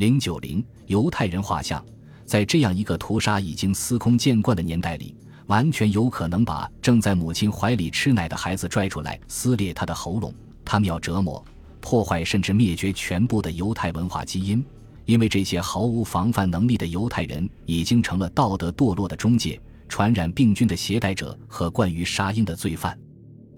[0.00, 1.84] 零九零犹太人画像，
[2.24, 10.32] 在这样一个屠杀已经司空见惯的年代里，完全有可能把正在母亲怀里吃奶的孩子拽出来，撕裂他的喉咙。
[10.64, 11.44] 他们要折磨、
[11.82, 14.64] 破坏甚至灭绝全部的犹太文化基因，
[15.04, 22.98] 因为这些毫无防范能力的犹太人已经成了道德堕落的中介、传染病菌的携带者和惯于杀婴的罪犯。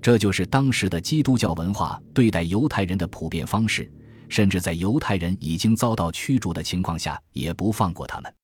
[0.00, 3.88] 这就是当时的基督教文化对待犹太人的普遍方式。
[4.32, 8.34] 甚至在犹太人已经遭到驱逐的情况下，也不放过他们。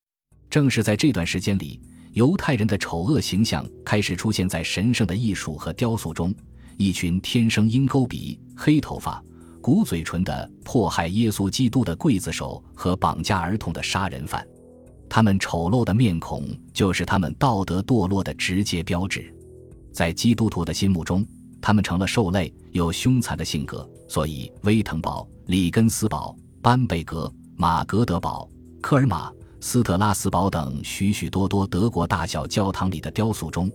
[0.51, 1.80] 正是在这段时间里，
[2.12, 6.34] 犹太人的丑恶形象开始出现在神圣的艺术和雕塑中。
[6.77, 9.24] 一群天生鹰钩鼻、黑头发、
[9.62, 14.46] 鼓嘴唇的迫害耶稣基督的刽子手和绑架儿童的杀人犯，
[15.09, 19.34] 他们丑陋的面孔就是他们道德堕落的直接标志。
[19.91, 21.27] 在基督徒的心目中，
[21.62, 25.27] 他们成了兽类，有凶残的性格，所以威腾堡。
[25.48, 28.47] 里根斯堡、班贝格、马格德堡、
[28.83, 33.73] 科尔玛、斯特拉斯堡等许许多多德国大小教堂里的雕塑中，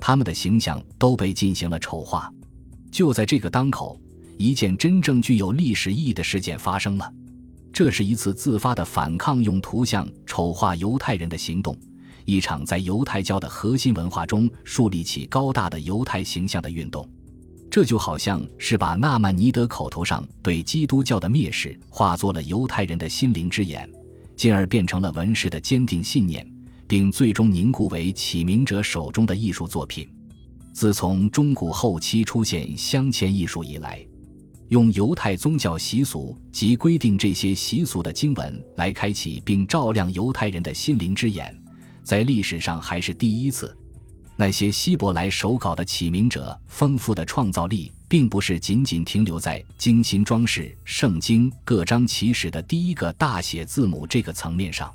[0.00, 2.28] 他们的形象都被进行了丑化。
[2.90, 3.96] 就在这个当口，
[4.36, 7.08] 一件真正具有历史意义的事件发生了。
[7.72, 11.78] 这是一次自发的反抗用图像丑化犹太人的行动，
[12.24, 17.08] 一场在犹太教的核心文化中树立起高大的犹太形象的运动。
[17.72, 23.90] 这就好像是把纳曼尼德口头上对基督教的蔑视化作了犹太人的心灵之眼，
[24.36, 26.46] 进而变成了文士的坚定信念，
[26.86, 30.06] 并最终凝固为启明者手中的艺术作品。
[30.74, 34.06] 自从中古后期出现镶嵌艺术以来，
[34.68, 41.58] 用犹太宗教习俗及规定这些习俗的经文来开启并照亮犹太人的心灵之眼，
[42.04, 43.74] 在历史上还是第一次。
[44.42, 54.92] 那些希伯来手稿的起名者丰富的创造力，并不是仅仅停留在精心装饰圣经各章起始的第一个大写字母这个层面上。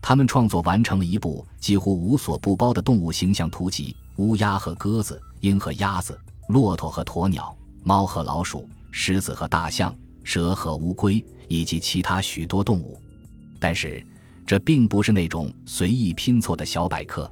[0.00, 7.54] 他们创作完成了一部几乎无所不包的动物形象图集：乌鸦和鸽子，鹰和鸭子，骆驼和鸵鸟，
[7.84, 12.98] 猫和老鼠，狮子和大象，蛇和乌龟，以及其他许多动物。
[13.60, 14.02] 但是，
[14.46, 17.30] 这并不是那种随意拼凑的小百科。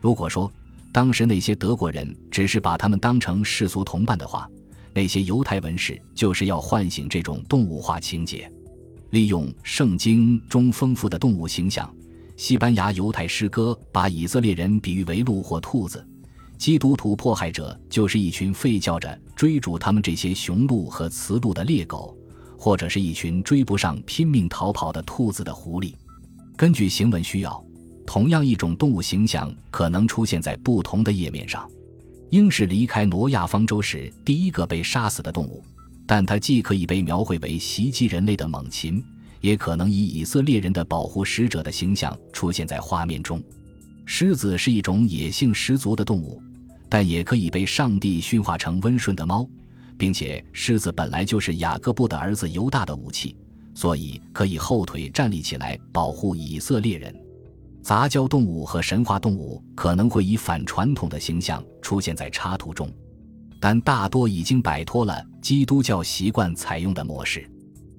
[0.00, 0.50] 如果说，
[0.96, 4.48] 当时那些德国人只是把他们当成世俗同伴的话，
[4.94, 8.50] 那些犹太文士就是要唤醒这种动物化情节，
[9.10, 11.94] 利用圣经中丰富的动物形象。
[12.38, 16.02] 西班牙犹太诗歌把以色列人比喻为鹿或兔子，
[16.56, 22.16] 基督徒迫害者就是一群吠叫着追逐他们这些雄鹿和雌鹿的猎狗，
[22.56, 25.92] 或者是一群追不上拼命逃跑的兔子的狐狸。
[26.56, 27.62] 根据行文需要。
[28.06, 31.68] 同样一种动物形象可能出现在不同的页面上。
[32.30, 35.62] 鹰是离开挪亚方舟时第一个被杀死的动物，
[36.06, 39.04] 但它既可以被描绘为袭击人类的猛禽，
[39.40, 43.42] 也可能以以色列人的保护使者的形象出现在画面中。
[44.04, 46.40] 狮子是一种野性十足的动物，
[46.88, 49.48] 但也可以被上帝驯化成温顺的猫，
[49.96, 53.36] 并且狮子本来就是雅各布的儿子犹大的武器，
[53.74, 57.14] 所以可以后腿站立起来保护以色列人。
[57.86, 62.90] 杂交动物和神话动物可能会以反传统的形象出现在插图中，
[63.60, 67.48] 但大多已经摆脱了基督教习惯采用的模式。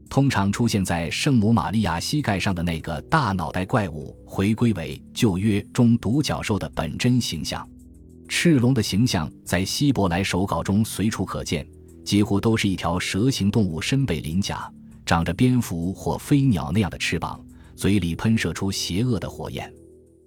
[0.09, 7.65] 通常出现在圣母玛利亚膝盖上的那个大脑袋怪物，回归为旧约中独角兽的本真形象。
[8.27, 11.65] 赤龙的形象在希伯来手稿中随处可见，
[12.03, 14.69] 几乎都是一条蛇形动物，身背鳞甲，
[15.05, 17.41] 长着蝙蝠或飞鸟那样的翅膀。
[17.77, 19.71] 嘴里喷射出邪恶的火焰，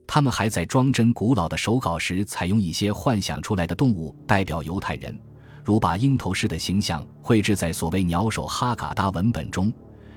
[0.06, 5.18] 他们还在装帧古老的手稿时采用一些幻想出来的动物代表犹太人，
[5.64, 9.72] 如把鹰头狮的形象绘制在所谓鸟首哈嘎达文本中。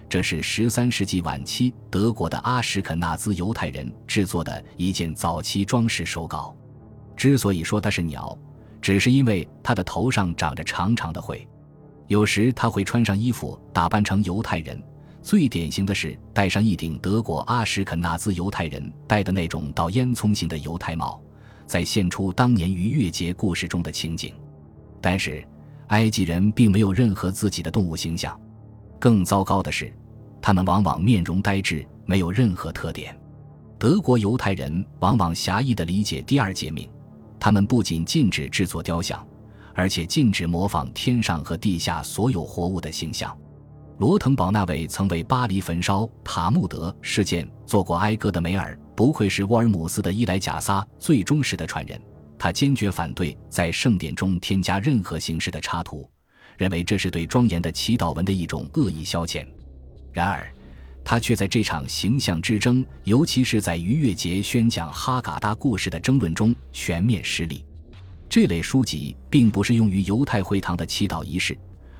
[0.07, 6.55] 这是十三世纪晚期德国的阿什肯纳兹犹太人制作的一件早期装饰手稿。
[7.17, 8.37] 之所以说它是鸟，
[8.79, 11.47] 只是因为它的头上长着长长的喙。
[12.05, 14.79] 有时他会穿上衣服，打扮成犹太人。
[15.23, 21.19] 最典型的是戴上一顶德国阿什肯纳兹犹太人戴的那种倒烟囱型的犹太帽，
[21.65, 24.33] 再现出当年逾越节故事中的情景。
[24.99, 25.41] 但是，
[25.87, 28.37] 埃及人并没有任何自己的动物形象。
[28.99, 29.93] 更糟糕的是，
[30.41, 33.17] 他们往往面容呆滞，没有任何特点。
[33.79, 36.89] 德国犹太人往往狭义地理解第二诫命，
[37.39, 39.25] 他们不仅禁止制作雕像，
[39.73, 43.33] 而且禁止模仿天上和地下所有活物的形象。
[43.99, 51.99] 罗腾堡那位曾为巴黎焚烧塔木德事件做过哀歌的梅尔，不愧是沃尔姆斯的伊莱贾撒最忠实的传人。
[52.37, 56.09] 他坚决反对在圣典中添加任何形式的插图，
[56.57, 59.45] 认为这是对庄严的祈祷文的一种恶意消遣。
[60.11, 60.51] 然而，
[61.05, 67.63] 他却在这场形象之争，尤其是在逾越节宣讲哈嘎达故事的争论中全面失利。
[68.27, 71.55] 这类书籍并不是用于犹太会堂的祈祷仪式，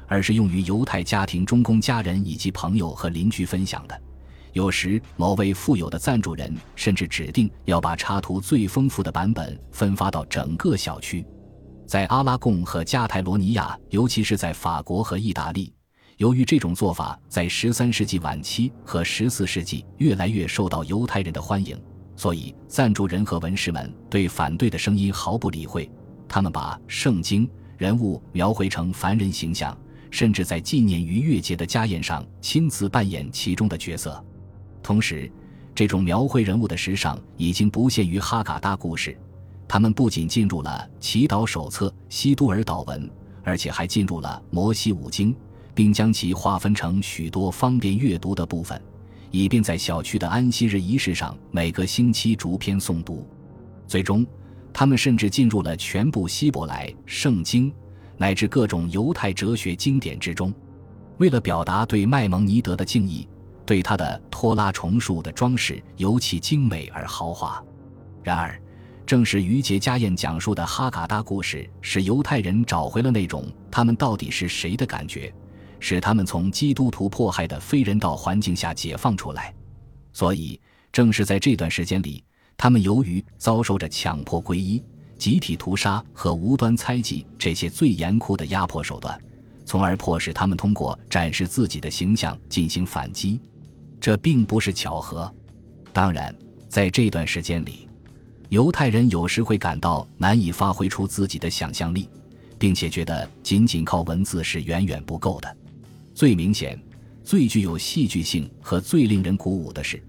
[0.08, 4.02] 而是用于犹太家庭中供家人以及朋友和邻居分享的。
[4.54, 11.26] 有时，某位富有的赞助人甚至指定要把插图最丰富的版本分发到整个小区。
[11.88, 15.74] 在阿拉贡和加泰罗尼亚，尤其是在法国和意大利。
[16.18, 21.76] 由于这种做法在十三世纪晚期和十四世纪越来越受到犹太人的欢迎，
[22.16, 25.90] 所以赞助人和文士们对反对的声音毫不理会。
[26.30, 29.76] 他们把圣经人物描绘成凡人形象，
[30.14, 34.24] 甚至在纪念逾越节的家宴上亲自扮演其中的角色。
[34.84, 35.28] 同时，
[35.74, 39.18] 这种描绘人物的时尚已经不限于哈嘎达故事，
[39.68, 43.10] 他们不仅进入了祈祷手册西都尔祷文，
[43.44, 45.36] 而且还进入了摩西五经。
[45.76, 48.80] 并将其划分成许多方便阅读的部分，
[49.32, 53.28] 以便在小区的安息日仪式上每个星期逐篇诵读。
[53.88, 54.24] 最终，
[54.72, 57.74] 他们甚至进入了全部希伯来圣经
[58.24, 60.54] 乃至各种犹太哲学经典之中。
[61.18, 63.28] 为了表达对麦蒙尼德的敬意，
[63.66, 67.62] 对他的托拉重树的装饰尤其精美而豪华。
[68.24, 68.58] 然而，
[69.06, 75.30] 正是于杰家宴讲述的哈嘎达故事，使犹太人找回了那种他们到底是谁的感觉。
[75.82, 79.54] 使他们从基督徒迫害的非人道环境下解放出来，
[80.14, 80.58] 所以
[80.94, 82.24] 正是在这段时间里，
[82.56, 84.82] 他们由于遭受着强迫皈依、
[85.24, 89.18] 集体屠杀和无端猜忌这些最严酷的压迫手段，
[89.66, 93.40] 从而迫使他们通过展示自己的形象进行反击。
[94.02, 95.34] 这并不是巧合。
[95.94, 96.36] 当然，
[96.68, 97.88] 在这段时间里，
[98.50, 102.10] 犹太人有时会感到难以发挥出自己的想象力，
[102.60, 105.56] 并且觉得仅仅靠文字是远远不够的。
[106.14, 106.78] 最明显、
[107.24, 110.04] 最具有戏剧性和最令人鼓舞的是，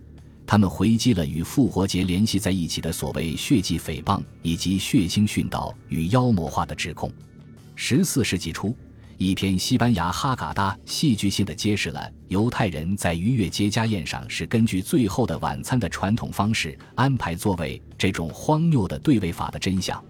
[0.46, 7.10] 他们回击了与复活节联系在一起的所谓血迹诽谤以及血腥殉道与妖魔化的指控。
[7.74, 8.76] 十四世纪初，
[9.16, 20.02] 一篇西班牙哈嘎达戏剧性的揭示了犹太人在逾越节家宴上是根据《最后的晚餐》的传统方式安排座位这种荒谬的对位法的真相。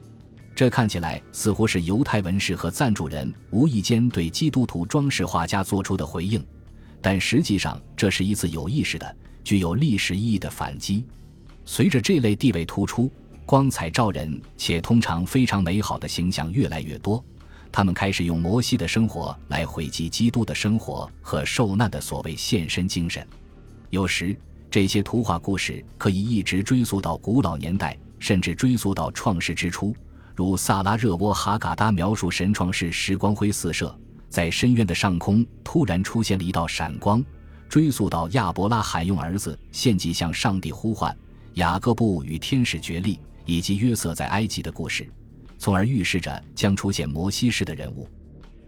[0.55, 6.45] 这看起来似乎是犹太文士和赞助人无意间对基督徒装饰画家做出的回应，
[7.01, 11.05] 但实际上这是一次有意识的、具有历史意义的反击。
[11.65, 13.11] 随着这类地位突出、
[13.47, 17.23] 光彩照人且通常非常美好的形象越来越多，
[17.71, 23.27] 他们开始用摩西的生活来回击基督的生活和受难的所谓献身精神。
[23.91, 24.37] 有时，
[24.71, 29.95] 这些图画故事可以一直追溯到古老年代，甚至追溯到创世之初。
[30.35, 33.97] 如萨拉热窝哈嘎达描述神创世时光辉四射，
[34.29, 37.25] 在深渊的上空突然出现了一道闪光，
[37.75, 41.13] 追溯到亚伯拉罕用儿子献祭向上帝呼唤，
[41.55, 45.11] 雅各布与天使决力，以及约瑟在埃及的故事，
[45.59, 48.09] 从而预示着将出现摩西式的人物。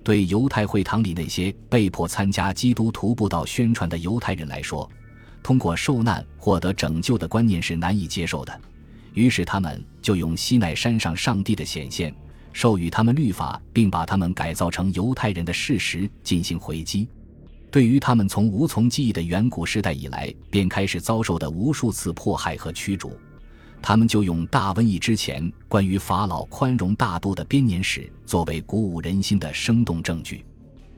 [0.03, 4.91] 对犹太会堂里那些被迫参加基督徒布道宣传的犹太人来说，
[5.41, 8.61] 通过受难获得拯救的观念是难以接受的。
[9.15, 12.13] 于是他们就用西奈山上上帝的显现，
[12.53, 17.07] 授予他们律法，并把他们改造成犹太人的事实进行回击。
[17.77, 23.13] 对于他们从无从记忆的远古时代以来便开始遭受的无数次迫害和驱逐，
[23.83, 30.43] 他们就用大瘟疫之前关于法老宽容大度的编年史作为鼓舞人心的生动证据。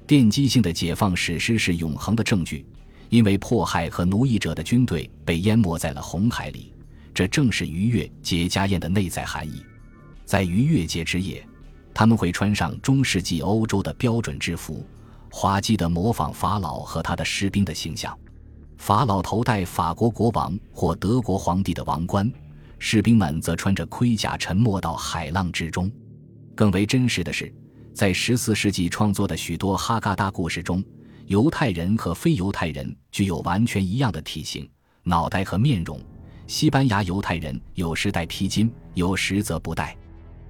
[0.07, 2.65] 奠基性的解放史诗是永恒的证据，
[3.09, 6.73] 因为迫害和奴役者的军队被淹没在了红海里。
[7.13, 9.65] 这正是逾越节家宴的内在含义。
[10.25, 11.45] 在逾越节之夜，
[11.93, 14.87] 他们会穿上中世纪欧洲的标准制服，
[15.31, 18.17] 滑稽地模仿法老和他的士兵的形象。
[18.77, 22.31] 法老头戴法国国王或德国皇帝的王冠，
[22.79, 25.91] 士兵们则穿着盔甲沉没到海浪之中。
[26.55, 27.53] 更为真实的是，
[27.93, 30.83] 在十四世纪创作的许多哈嘎达故事中，
[31.27, 34.69] 犹太人和非犹太人具有完全一样的体型、
[35.03, 36.01] 脑袋和面容。
[36.47, 39.97] 西班牙犹太人有时戴披巾，有时则不戴。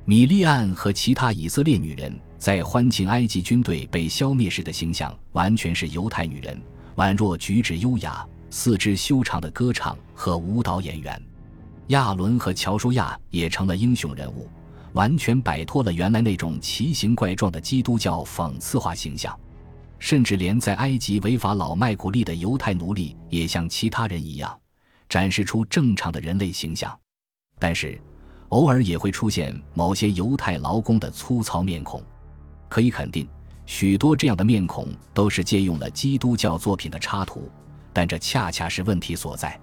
[0.04, 6.60] 米利安和其他以色列女人在欢庆埃及军队被消灭时的形象，完全是犹太女人，
[6.96, 11.20] 宛若举止优雅、四肢修长的歌唱和舞蹈演员。
[11.88, 14.48] 亚伦和乔舒亚也成了英雄人物，
[14.92, 19.36] 完全摆脱了原来那种奇形怪状的基督教讽刺化形象。
[19.98, 24.56] 甚至连在埃及违法老卖苦力的犹太奴隶，也像其他人一样。
[25.08, 26.96] 展示出正常的人类形象，
[27.58, 28.00] 但是
[28.50, 32.00] 偶尔也会出现某些犹太劳工的粗糙面孔。
[32.68, 33.28] 可以肯定，
[33.66, 37.50] 许多这样的面孔都是借用了基督教作品的插图，
[37.92, 39.58] 但这恰恰是问题所在。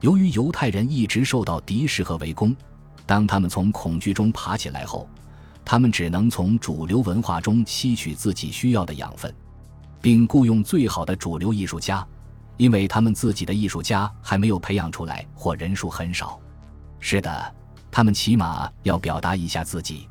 [0.00, 2.56] 由于犹太人一直受到敌视和围攻，
[3.06, 5.08] 当他们从恐惧中爬起来后，
[5.64, 9.32] 他们只能从主流文化中吸取自己需要的养分，
[10.00, 12.06] 并雇佣最好的主流艺术家，
[12.56, 16.40] 因为他们自己的艺术家还没有培养出来或人数很少。
[16.98, 17.54] 是的，
[17.90, 20.08] 他们起码要表达一下自己，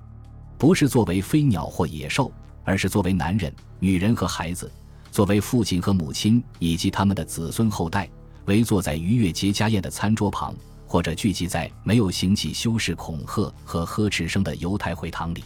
[0.59, 2.29] 不是作为飞鸟或野兽，
[2.65, 4.69] 而是作为男人、女人和孩子，
[5.09, 8.07] 作为父亲和母亲以及他们的子孙后代。
[8.45, 15.43] 围坐在逾越节家宴的餐桌旁，或者聚集在没有行起修饰恐吓和呵斥声的犹太会堂里，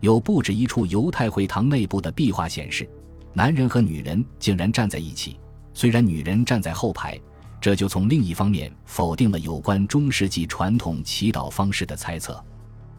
[0.00, 2.88] 有不止一处犹太会堂内部的壁画显示，
[3.34, 5.38] 男人和女人竟然站在一起。
[5.74, 7.20] 虽然女人站在后排，
[7.60, 12.42] 这就从另一方面否定了有关中世纪传统祈祷方式的猜测。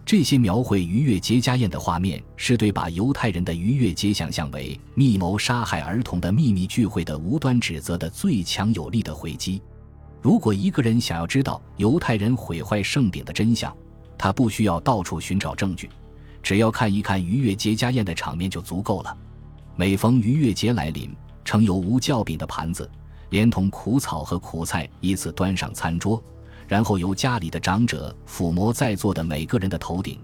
[0.09, 9.61] 这些描绘逾越节家宴的画面，是对把犹太人的逾越节想象为密谋杀害儿童的秘密聚会的无端指责的最强有力的回击。
[10.19, 13.71] 如果一个人想要知道犹太人毁坏圣饼的真相，
[14.17, 15.87] 他不需要到处寻找证据，
[16.41, 19.15] 只要看一看逾越节家宴的场面就足够了。
[19.75, 22.89] 每逢逾越节来临，盛有无酵饼的盘子，
[23.29, 26.19] 连同苦草和苦菜依次端上餐桌。
[26.69, 30.19] 然后由家里的长者抚摸在座的每个人的头顶，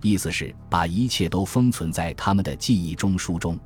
[0.00, 3.58] 意思是把一切都封存在他们的记忆中书中。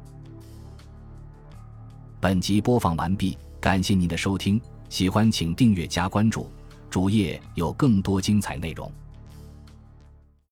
[2.21, 6.51] 本集播放完毕，感谢您的收听，喜欢请订阅加关注，
[6.91, 8.91] 主页有更多精彩内容。